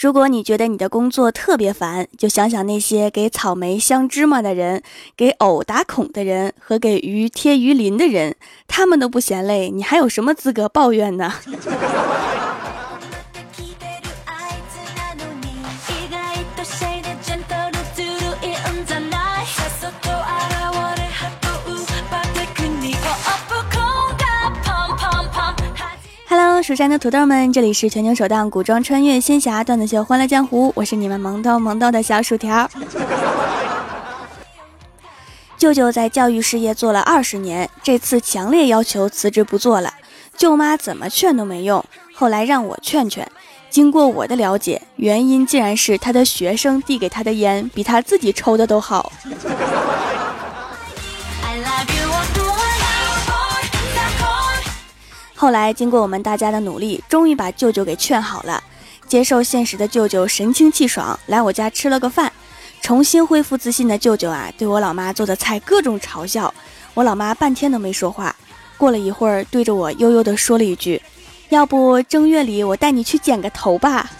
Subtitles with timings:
[0.00, 4.82] 如果你觉得你的工作特别烦，就想想那些给草莓镶芝麻的人，
[5.14, 8.34] 给藕打孔的人和给鱼贴鱼鳞的人，
[8.66, 11.30] 他们都不嫌累，你还有什么资格抱怨呢？
[26.70, 32.70] 蜀山的土豆们，这里是全球首档古装穿越仙侠段子秀《欢乐江湖》，我是你们萌逗萌逗的小薯条。
[35.58, 39.92] 舅舅在教育事业做了二十年，这次强烈要求辞职不做了。
[40.36, 43.28] 舅妈怎么劝都没用，后来让我劝劝。
[43.68, 49.10] 经过我的了解，原因竟然是他的学生递给他的烟比他自己抽的都好。
[55.40, 58.62] 后来经过我们大家的努力，终于把舅舅给劝好了。
[59.08, 62.30] 接受现实的舅舅神清气爽，来我家吃了个饭，
[62.82, 66.52] 重新恢复自信的舅舅啊，对我老妈做的菜各种嘲笑。
[66.92, 68.36] 我老妈半天都没说话，
[68.76, 71.00] 过了一会儿，对着我悠悠地说了一句
[71.48, 74.10] ：“要不正月里我带你去剪个头吧。”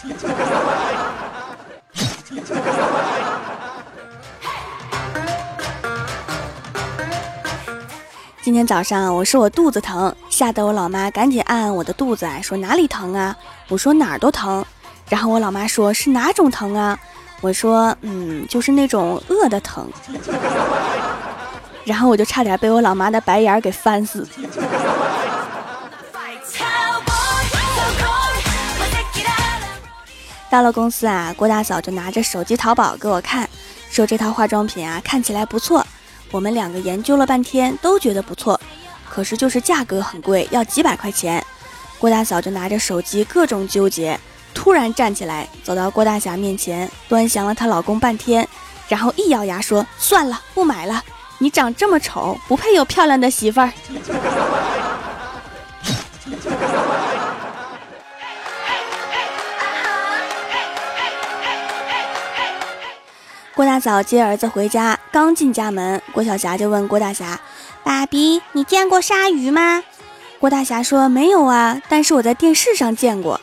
[8.41, 13.37] 今天早上我说我肚子疼，吓得我老妈赶紧按按我的肚子，说哪里疼啊？
[13.69, 14.65] 我说哪儿都疼。
[15.07, 16.99] 然后我老妈说是哪种疼啊？
[17.43, 19.87] 我说嗯，就是那种饿的疼。
[21.85, 24.27] 然后我就差点被我老妈的白眼给翻死。
[30.49, 33.47] 到了公司啊，郭大嫂就拿着手机淘宝给我看，
[33.91, 35.87] 说这套化妆品啊看起来不错。
[36.31, 38.59] 我们两个研究了半天，都觉得不错，
[39.11, 41.45] 可是就是价格很贵，要几百块钱。
[41.99, 44.19] 郭大嫂就拿着手机各种纠结，
[44.55, 48.49] 突然站起来，走到郭大侠面前，端详了她老公半天，
[48.89, 51.03] 然后一咬牙说：“算了，不买了。
[51.39, 53.73] 你长这么丑，不配有漂亮的媳妇儿。
[63.55, 67.39] ”郭大嫂接儿子回家，刚进家门，郭晓霞就问郭大侠
[67.83, 69.83] ：“爸比，你见过鲨鱼吗？”
[70.39, 73.41] 郭大侠说：“没有啊，但是我在电视上见过。”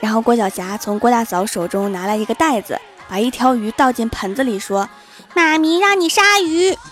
[0.00, 4.88] 然后郭晓霞从郭大嫂手中拿来一个袋子，把一条鱼倒进盆子里，说
[5.34, 6.76] ：“妈咪让你杀鱼。”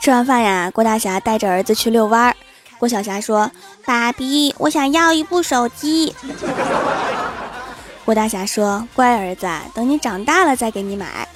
[0.00, 2.34] 吃完饭呀，郭大侠带着儿子去遛弯。
[2.78, 3.50] 郭晓霞说
[3.84, 6.14] ：“爸比，我想要一部手机。”
[8.10, 11.28] 郭大侠说：“乖儿子，等你长大了再给你买。”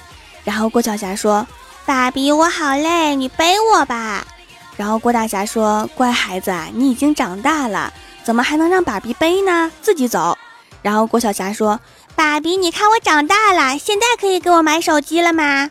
[0.43, 1.47] 然后郭晓霞说
[1.87, 4.27] ：“爸比，我好累，你背我吧。”
[4.75, 7.93] 然后郭大侠说：“乖孩子，你已经长大了，
[8.25, 9.71] 怎么还能让爸比背呢？
[9.81, 10.37] 自己走。”
[10.83, 11.79] 然后郭晓霞说
[12.13, 15.69] ：“爸比，你看我长大了，现在可以给我买手机了吗？”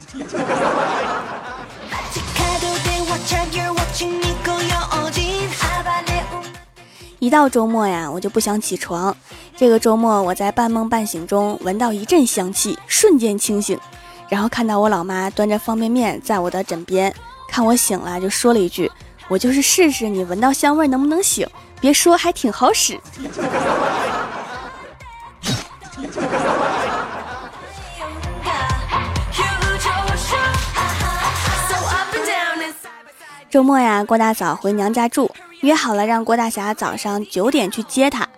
[7.18, 9.14] 一到周末呀，我就不想起床。
[9.56, 13.78] 这个周末，我在半梦半醒中闻到一阵香气，瞬间清醒，
[14.28, 17.14] 然后看到我老妈端着方便面在我的枕边，
[17.48, 18.90] 看我醒了，就说了一句
[19.28, 21.48] ：“我就是试试你闻到香味能不能醒，
[21.80, 22.98] 别说还挺好使。”
[33.48, 35.30] 周末呀，郭大嫂回娘家住。
[35.60, 38.28] 约好了让郭大侠早上九点去接她，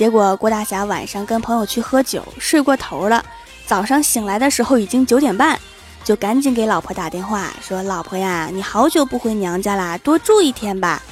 [0.00, 3.22] 结果郭大侠晚上跟朋友去喝酒，睡过头了。
[3.66, 5.60] 早上醒来的时候已经九点半，
[6.02, 11.02] 就赶紧给老婆打电话说：“老婆呀，你好久不回娘家啦，多住一天吧。”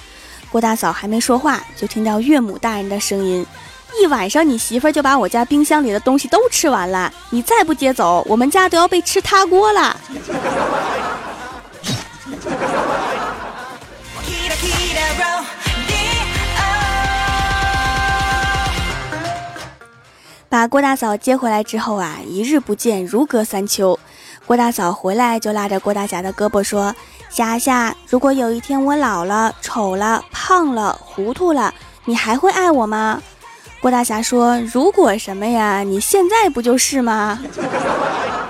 [0.49, 3.44] 郭大嫂还没说话，就听到岳母大人的声音
[4.00, 10.00] ：“一晚上你媳妇就把我家冰箱里的东西都吃完了，你再不接走，我们家都要被吃塌锅了。”
[20.50, 23.99] 把郭大嫂接回来之后啊，一日不见如隔三秋。
[24.47, 26.95] 郭大嫂回来就拉着郭大侠的胳膊说
[27.29, 31.75] ：“侠侠，如果有一天我老了、丑了、胖了、糊涂了，
[32.06, 33.23] 你还会爱我吗？”
[33.83, 35.81] 郭大侠说：“如果什么呀？
[35.81, 37.39] 你现在不就是吗？”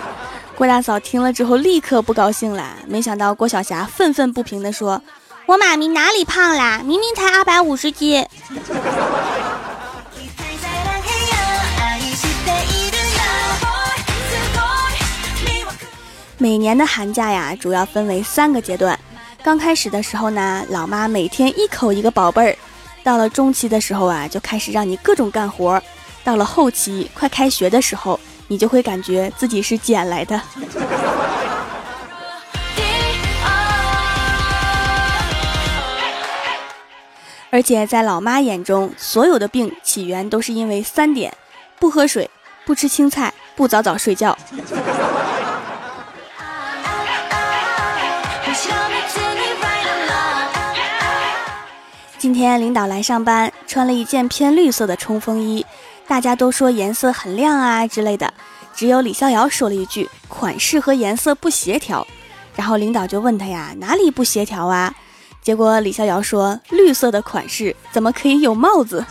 [0.55, 2.77] 郭大嫂听了之后立刻不高兴了。
[2.87, 5.03] 没想到郭晓霞愤愤不平地说
[5.47, 6.81] ：“我妈咪哪里胖啦？
[6.85, 8.25] 明明才二百五十斤。”
[16.40, 18.96] 每年的寒假呀，主要分为三个阶段。
[19.43, 22.55] 刚开始的时候呢，老妈每天一口一个宝贝儿；
[23.02, 25.81] 到了中期的时候啊，就开始让你各种干活；
[26.23, 30.40] 到了后期，快开学的时候，你就会感觉自己是捡来的。
[37.50, 41.35] 而且在老妈眼中，所有的病起源都是因为三点：
[41.81, 42.31] 不喝水、
[42.64, 44.38] 不吃青菜、不早早睡觉。
[52.19, 55.65] 今天领导来上班，穿了一件偏绿色的冲锋衣，
[56.09, 58.35] 大家都说颜色很亮啊之类的，
[58.75, 62.05] 只有李逍遥说了一句款式和颜色不协调，
[62.56, 64.93] 然后领导就问他呀哪里不协调啊？
[65.41, 69.06] 结果李逍遥说绿色的款式怎么可以有帽子？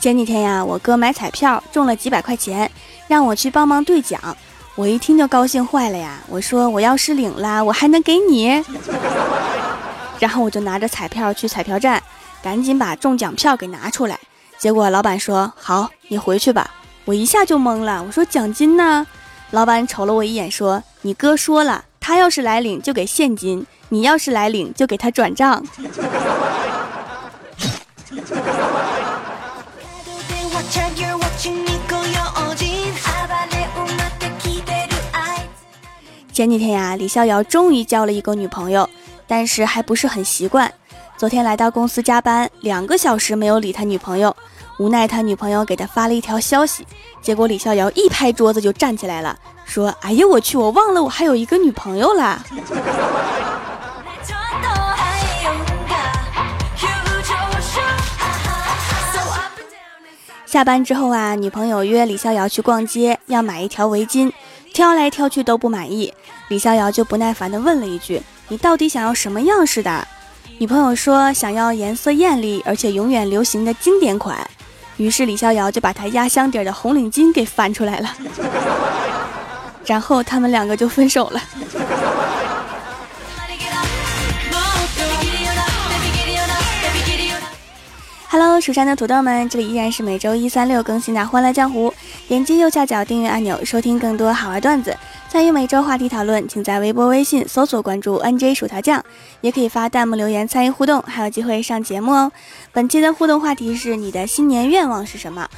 [0.00, 2.68] 前几天呀，我哥买彩票中了几百块钱，
[3.06, 4.36] 让我去帮忙兑奖。
[4.78, 6.20] 我一听就高兴坏了呀！
[6.28, 8.62] 我说我要是领了，我还能给你。
[10.20, 12.00] 然后我就拿着彩票去彩票站，
[12.40, 14.16] 赶紧把中奖票给拿出来。
[14.56, 16.70] 结果老板说：“好，你回去吧。”
[17.06, 19.04] 我一下就懵了，我说：“奖金呢？”
[19.50, 25.60] 老板瞅了我一眼，说：“你哥说了，他要是来领就给现金，你要是来领就给他转账。”
[36.38, 38.88] 前几天呀，李逍遥终于交了一个女朋友，
[39.26, 40.72] 但是还不是很习惯。
[41.16, 44.36] 昨天来到公司加班，两个小时没有理他女朋友，
[44.78, 46.86] 无奈他女朋友给他发了一条消息，
[47.20, 52.40] 结果李逍遥一拍桌子就站起来了，说：“哎呀，我去，我忘了我还有一个女朋友啦。”
[60.46, 64.30] 下班之后啊，女朋友约李逍遥去逛街，要买一条围巾。
[64.74, 66.14] 挑来挑去都不满意，
[66.48, 70.08] 李逍遥就不耐烦地问了一句：“你到底想要什么样式的？”
[70.58, 74.38] 女朋友说：“想要颜色艳丽而且永远流行的经典款。”
[74.96, 78.14] 于是李逍遥就把他压箱底的红领巾给翻出来了，
[79.84, 81.40] 然后他们两个就分手了。
[88.30, 91.90] Hello，蜀山的土豆们，这里依然是每周一、三、六更新的《欢乐江湖》。
[92.28, 94.94] 点击右下角订阅按钮，收听更多好玩段子，
[95.38, 99.00] 参与每周话题讨论，请在微博、微信搜索关注 NJ 薯条酱，
[99.40, 102.32] 也可以发弹幕留言参与互动，还有机会上节目哦。
[102.72, 105.48] 本期的互动话题是：你的新年愿望是什么？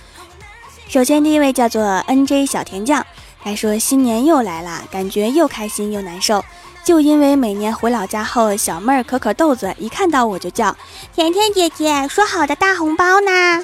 [0.87, 3.03] 首先，第一位叫做 NJ 小甜酱，
[3.43, 6.45] 他说：新年又来了，感觉又开心又难受。
[6.85, 10.77] 就因为每年回老家后，小妹儿可可豆子一看到我就叫
[11.15, 13.63] 甜甜姐姐，说好的大红包呢？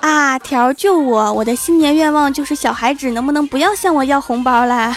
[0.00, 1.32] 啊，条救我！
[1.32, 4.96] 我的新年愿望就是小孩子能不能不要向我要红包了？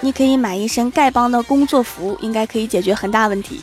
[0.00, 3.62] 你可以买一身丐帮的工作服，应该可以解决很大问题。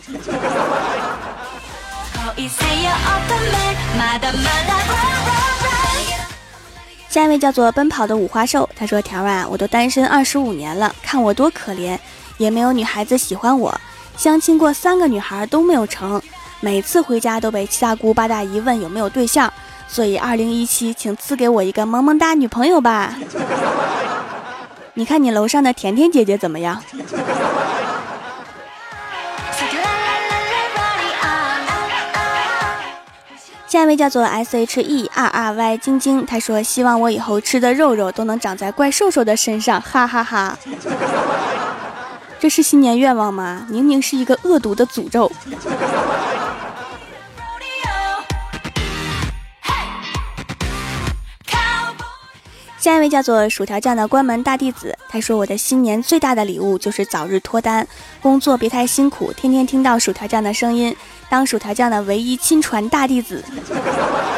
[7.07, 11.97] 下一位叫做奔跑的五花兽，他说：“条啊，我都单身二十五年了，看我多可怜，
[12.37, 13.79] 也没有女孩子喜欢我，
[14.17, 16.21] 相亲过三个女孩都没有成，
[16.63, 19.51] 每次回家都被七大姑八大姨问有没有对象，
[19.87, 23.15] 所以二零一七，请赐给我一个萌萌哒女朋友吧。
[24.93, 26.79] 你看你楼上的甜甜姐姐怎么样？”
[33.65, 40.59] 下一位叫做 S H E R R Y 晶晶，他说希望我以后吃的肉肉都能长在怪兽兽的身上，哈哈哈。
[42.37, 43.65] 这是新年愿望吗？
[43.69, 45.31] 明明是一个恶毒的诅咒。
[52.81, 57.87] 下一位叫做薯条酱的关门大弟子，他说：“我的新年最大的礼物就是早日脱单，
[58.19, 60.97] 工作别太辛苦，天天听到薯条酱的声音，
[61.29, 63.45] 当薯条酱的唯一亲传大弟子。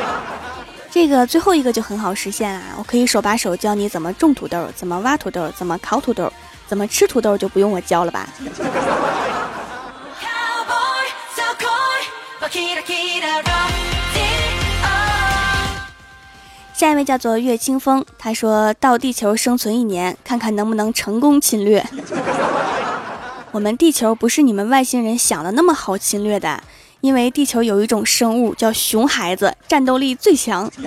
[0.92, 2.62] 这个最后一个就很好实现啊！
[2.78, 6.30] 我可以手把手教你怎么种土豆，怎么挖土豆，怎么烤土豆，
[6.68, 8.28] 怎么吃土豆，就不用我教了吧。”
[16.84, 21.82] 下一位叫做岳清风，他说到地球生存一年，看看能不能成功侵略。
[23.54, 26.62] 我们地球不是你们外星人想的那么好侵略的，
[27.00, 30.70] 因为地球有一种生物叫熊孩子，战斗力最强。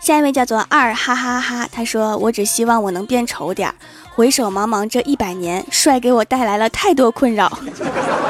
[0.00, 3.74] 下一位叫做二哈哈哈，他说我只希望我能变丑点儿。
[4.14, 7.50] 回首茫茫这一百年，帅给我带来了太多困扰。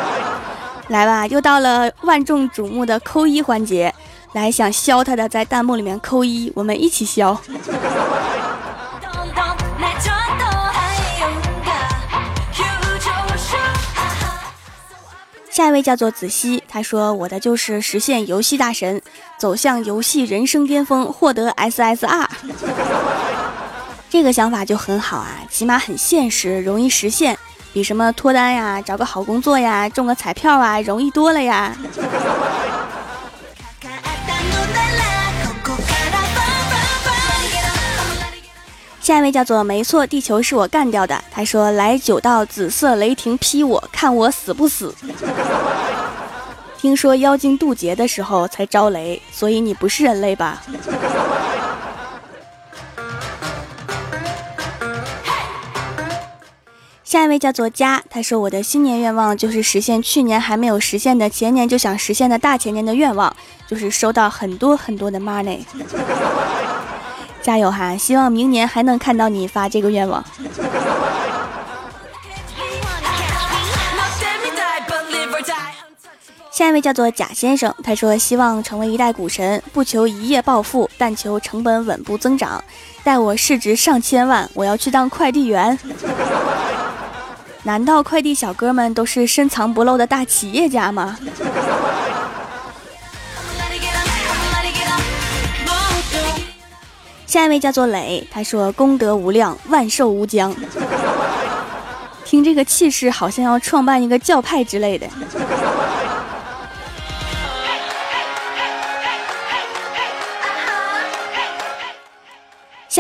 [0.89, 3.93] 来吧，又到了万众瞩目的扣一环节，
[4.33, 7.37] 来想削他的在弹幕里面扣一，我们一起削。
[15.51, 19.03] 下一位叫做子熙，他说：“我的就是实现游戏大神，
[19.39, 22.27] 走向游戏人生巅峰，获得 SSR。
[24.11, 27.39] 这个想法就很好啊，起码很现实，容易实现，
[27.73, 31.73] 比什么脱单呀、找个好工作呀、中个彩票啊容易多了呀。”
[39.01, 41.23] 下一位叫做没错，地球是我干掉的。
[41.31, 44.95] 他说：“来九道紫色雷霆劈我，看我死不死。”
[46.79, 50.63] 听说妖精渡劫的时候才招雷，所以你不是人类吧？
[57.11, 63.35] 下一位叫做佳，他说：“我的新年愿望就是实现去年还没有实现的前年就想实现的大前年的愿望，
[63.67, 65.59] 就是收到很多很多的 money。”
[67.43, 67.97] 加油哈！
[67.97, 70.25] 希望明年还能看到你发这个愿望。
[76.53, 82.63] 下一位叫做贾先生，他说希望成为一代股神，不求一夜暴富，但求成本稳步增长。
[83.03, 85.77] 待我市值上千万，我要去当快递员。
[87.63, 91.19] 难道快递小哥们都是深藏不露的大企业家吗？
[97.27, 100.53] 下一位叫做磊，他说功德无量，万寿无疆。
[102.25, 105.07] 听这个气势，好像要创办一个教派之类的。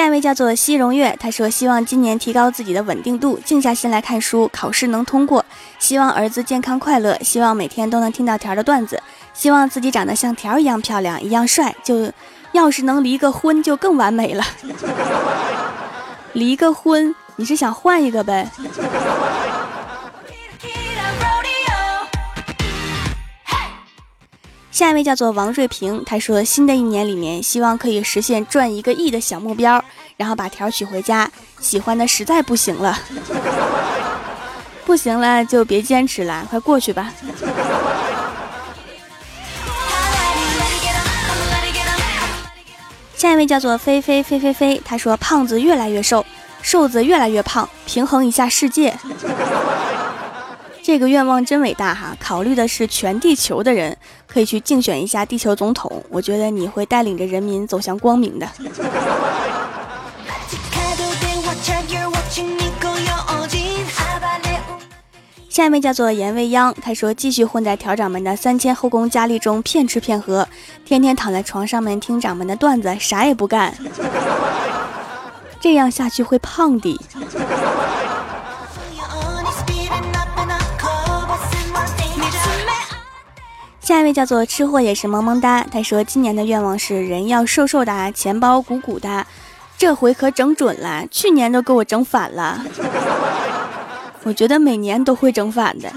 [0.00, 5.44] 下一位叫做西荣月，他说希望今年提高自己的稳定度，静下心来看书，考试能通过。
[5.78, 8.98] 希望儿子健康快乐，希望每天都能听到条的段子，
[9.34, 12.10] 希望自己长得像条一样漂亮，一样帅，就。
[12.52, 14.42] 要是能离个婚就更完美了。
[16.32, 18.50] 离个婚，你是想换一个呗？
[24.70, 29.84] 下一位叫做王瑞平，他说新的一年里面希望可以实现赚一个亿的小目标，
[30.16, 31.30] 然后把条娶回家。
[31.60, 32.98] 喜欢的实在不行了，
[34.86, 37.12] 不行了就别坚持了，快过去吧。
[43.16, 46.24] 下一位叫做飞飞飞飞飞，他说胖子越来越瘦，
[46.62, 48.96] 瘦子越来越胖，平衡一下世界。
[50.82, 52.16] 这个愿望真伟大哈！
[52.18, 53.96] 考虑的是全地球的人，
[54.26, 56.02] 可以去竞选一下地球总统。
[56.08, 58.48] 我觉得你会带领着人民走向光明的。
[65.48, 70.48] 下一位叫做严未央，他说继续混在条掌门的三千后宫佳丽中骗吃骗喝，
[70.84, 73.74] 天天躺在床上面听掌门的段子，啥也不干，
[75.60, 76.98] 这样下去会胖的。
[83.90, 89.26] 下一位叫做吃货也是萌萌哒，他说今年的愿望是人要瘦瘦的，钱包鼓鼓的，
[89.76, 92.64] 这回可整准了，去年都给我整反了。
[94.22, 95.90] 我觉得每年都会整反的。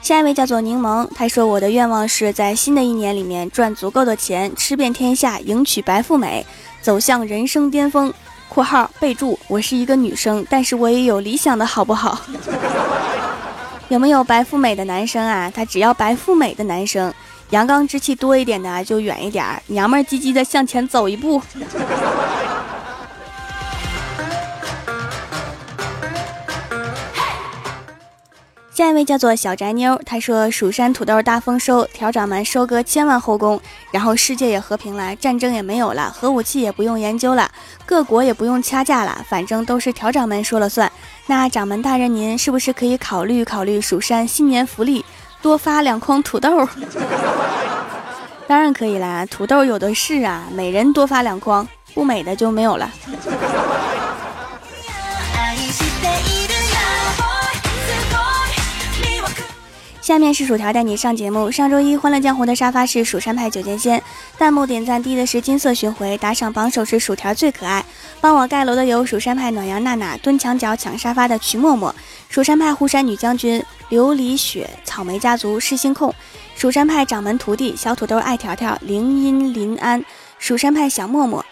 [0.00, 6.46] 下一位叫做柠檬，他说我的愿望是在新的一年里面赚足够的钱，吃遍天下，迎娶白富美，
[6.80, 8.10] 走向人生巅峰。
[8.54, 12.16] （括号备注：我是一个女生，但是我也有理想的好不 好？）
[13.90, 15.50] 有没有白富美的男生啊？
[15.52, 17.12] 他只要白富美的男生。
[17.50, 21.42] 阳刚之气多一点的就远一点，娘们儿唧唧的向前走一步。
[28.74, 33.60] 下一位叫做小宅妞，她说：“蜀山土豆大丰收，条掌门收割千万后宫，
[33.92, 37.48] 然后世界也和平了，战争也没有了，核武器也不用研究了，
[37.86, 40.90] 各国也不用掐架了，反正都是条掌门说了算。
[41.26, 45.04] 那掌门大人您是不是可以考虑考虑蜀山新年福利？”
[45.40, 46.66] 多发两筐土豆，
[48.48, 51.64] 当然可以啦，土豆有的是啊，每人多发两筐，
[51.94, 52.90] 不美的就没有了。
[60.04, 61.50] 下面是薯条带你上节目。
[61.50, 64.02] 上周一欢乐江湖的沙发是蜀山派九剑仙，
[64.36, 67.82] 弹幕点赞低的是金色巡回，打赏榜首是薯条最可爱。
[68.20, 71.94] 帮我盖楼的有蜀山派暖阳娜娜，蹲墙角抢沙发的曲默默，
[72.28, 76.14] 蜀山派护山女将军琉璃雪，草莓家族失心控，
[76.54, 80.04] 蜀山派掌门徒弟小土豆爱条条，灵音临安，
[80.38, 81.42] 蜀山派小默默。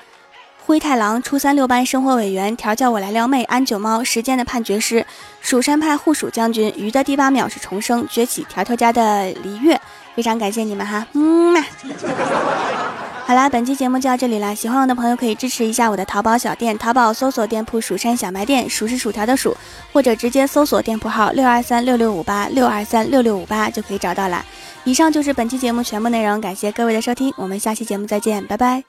[0.65, 5.05] 灰太狼初三六班生活委员调教我来撩妹安九猫时间的判决师
[5.41, 9.81] 蜀山派护蜀将军鱼的第八秒是重生崛起条条家的璃月，
[10.15, 11.65] 非常感谢你们哈，嗯嘛。
[13.25, 14.53] 好啦，本期节目就到这里啦！
[14.53, 19.57] 喜欢我的朋友可以支持一下我的淘宝小店，淘宝搜索店铺“蜀山小卖店”，数是薯条的数，
[19.93, 24.45] 或者直接搜索店铺号六二三六六五八六二三六六五八就可以找到啦。
[24.85, 28.83] 以上就是本期节目全部内容，感谢各位的收听，我们下期节目再见，拜拜。